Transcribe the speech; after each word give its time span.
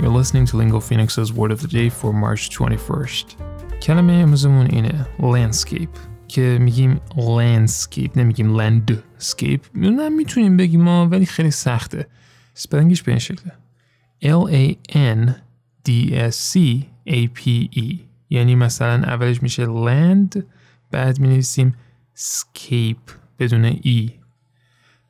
You're 0.00 0.16
listening 0.20 0.46
to 0.46 0.56
Lingo 0.56 0.78
Phoenix's 0.78 1.32
Word 1.32 1.50
of 1.50 1.60
the 1.60 1.66
Day 1.66 1.88
for 1.88 2.12
March 2.12 2.50
21st. 2.50 3.36
کلمه 3.82 4.12
امروزمون 4.12 4.66
اینه 4.66 5.06
landscape. 5.20 5.98
که 6.28 6.58
میگیم 6.60 7.00
landscape 7.16 8.16
نمیگیم 8.16 8.58
landscape. 8.58 9.60
نه 9.74 10.08
می‌تونیم 10.08 10.56
بگیم 10.56 10.82
ما 10.82 11.08
ولی 11.08 11.26
خیلی 11.26 11.50
سخته 11.50 12.06
سپلنگش 12.54 13.02
به 13.02 13.12
این 13.12 13.18
شکله 13.18 13.52
L 14.22 14.50
A 14.50 14.92
N 14.92 15.30
D 15.88 16.12
S 16.30 16.54
C 16.54 16.58
A 17.08 17.28
P 17.38 17.68
E. 17.76 17.94
یعنی 18.30 18.54
مثلا 18.54 18.94
اولش 18.94 19.42
میشه 19.42 19.66
land 19.66 20.42
بعد 20.90 21.20
می 21.20 21.28
نویسیم 21.28 21.74
scape 22.16 23.12
بدون 23.38 23.64
ای 23.64 24.10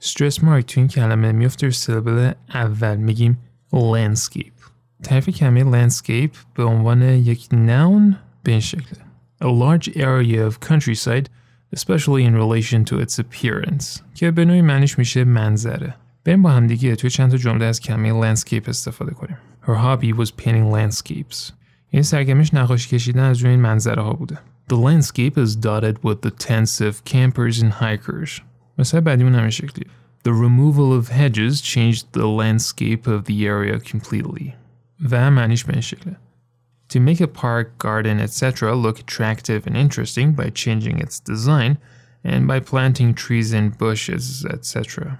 استرس 0.03 0.45
مارک 0.45 0.75
تو 0.75 0.81
این 0.81 0.89
کلمه 0.89 1.33
میفته 1.33 1.71
سیلابل 1.71 2.33
اول 2.55 2.97
میگیم 2.97 3.39
landscape. 3.73 4.59
تعریف 5.04 5.30
کلمه 5.30 5.88
landscape 5.88 6.38
به 6.56 6.64
عنوان 6.64 7.02
یک 7.02 7.46
noun 7.46 8.16
به 8.44 8.52
این 8.52 8.60
شکله 8.60 9.00
A 9.42 9.46
large 9.46 9.90
area 9.90 10.50
of 10.50 10.60
countryside 10.70 11.28
especially 11.76 12.24
in 12.24 12.36
relation 12.36 12.86
to 12.86 13.00
its 13.00 13.20
appearance 13.20 14.02
که 14.16 14.32
به 14.32 14.46
نوعی 14.46 14.62
معنیش 14.62 14.98
میشه 14.98 15.24
منظره 15.24 15.96
بریم 16.26 16.42
با 16.42 16.50
همدیگه 16.50 16.96
توی 16.96 17.10
چند 17.10 17.32
تا 17.32 17.38
جمله 17.38 17.66
از 17.66 17.80
کلمه 17.80 18.36
landscape 18.36 18.70
استفاده 18.70 19.12
کنیم 19.12 19.38
Her 19.66 19.76
hobby 19.76 20.14
was 20.14 20.32
painting 20.44 20.74
landscapes 20.74 21.52
این 21.90 22.04
سرگرمیش 22.04 22.54
نقاشی 22.54 22.90
کشیدن 22.90 23.24
از 23.24 23.40
روی 23.40 23.52
این 23.52 23.62
منظره 23.62 24.02
ها 24.02 24.14
بوده 24.14 24.40
The 24.70 24.76
landscape 24.76 25.38
is 25.38 25.56
dotted 25.56 25.98
with 26.04 26.22
the 26.22 26.32
tents 26.32 26.82
of 26.82 27.04
campers 27.06 27.62
and 27.62 27.72
hikers 27.82 28.42
مثلا 28.78 29.02
بعدیمون 29.02 29.36
همین 29.36 29.50
شکلی 29.50 29.86
The 30.26 30.32
removal 30.32 30.94
of 30.94 31.10
hedges 31.10 31.62
changed 31.62 32.06
the 32.14 32.28
landscape 32.42 33.08
of 33.08 33.26
the 33.26 33.46
area 33.46 33.80
completely 33.80 34.54
و 35.12 35.32
معنیش 35.32 35.64
به 35.64 35.74
این 35.74 35.82
شکله 35.82 36.16
To 36.94 37.00
make 37.00 37.22
a 37.22 37.28
park, 37.28 37.68
garden, 37.80 38.20
etc. 38.20 38.76
look 38.86 39.00
attractive 39.00 39.66
and 39.68 39.76
interesting 39.76 40.34
by 40.34 40.48
changing 40.64 40.96
its 41.00 41.20
design 41.32 41.78
and 42.24 42.42
by 42.52 42.60
planting 42.60 43.16
trees 43.16 43.52
and 43.54 43.78
bushes, 43.78 44.46
etc. 44.46 45.18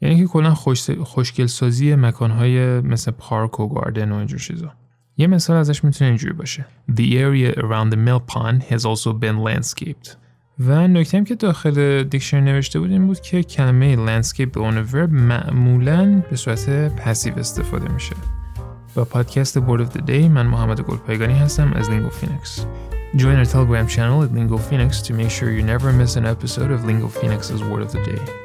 یعنی 0.00 0.16
که 0.16 0.26
کلا 0.26 0.54
خوش... 0.54 0.90
خوشگل 0.90 1.46
سازی 1.46 1.94
مکانهای 1.94 2.80
مثل 2.80 3.10
پارک 3.10 3.60
و 3.60 3.68
گاردن 3.68 4.12
و 4.12 4.14
اینجور 4.14 4.38
چیزا 4.38 4.72
یه 5.16 5.26
مثال 5.26 5.56
ازش 5.56 5.84
میتونه 5.84 6.08
اینجوری 6.08 6.32
باشه 6.32 6.66
The 6.90 7.14
area 7.14 7.58
around 7.58 7.92
the 7.92 7.96
mill 7.96 8.20
pond 8.34 8.62
has 8.72 8.84
also 8.84 9.12
been 9.12 9.38
landscaped 9.44 10.16
و 10.60 10.88
نکته 10.88 11.24
که 11.24 11.34
داخل 11.34 12.02
دیکشنری 12.02 12.44
نوشته 12.44 12.80
بود 12.80 12.90
این 12.90 13.06
بود 13.06 13.20
که 13.20 13.42
کلمه 13.42 13.96
landscape 13.96 14.46
به 14.52 14.60
عنوان 14.60 14.88
ورب 14.92 15.12
معمولا 15.12 16.22
به 16.30 16.36
صورت 16.36 16.68
پسیو 16.96 17.38
استفاده 17.38 17.92
میشه 17.92 18.16
با 18.94 19.04
پادکست 19.04 19.58
Board 19.58 19.80
of 19.80 19.96
the 19.96 20.00
Day 20.00 20.10
من 20.10 20.46
محمد 20.46 20.80
گلپایگانی 20.80 21.34
هستم 21.34 21.72
از 21.72 21.88
Lingo 21.88 22.10
Phoenix 22.10 22.60
Join 23.16 23.38
our 23.38 23.46
Telegram 23.46 23.88
channel 23.88 24.22
at 24.22 24.34
Lingo 24.34 24.58
Phoenix 24.58 25.00
to 25.02 25.14
make 25.14 25.30
sure 25.30 25.50
you 25.50 25.62
never 25.62 25.92
miss 25.92 26.16
an 26.16 26.26
episode 26.26 26.70
of 26.70 26.84
Lingo 26.84 27.08
Phoenix's 27.08 27.62
Word 27.62 27.82
of 27.82 27.90
the 27.92 28.02
Day. 28.04 28.41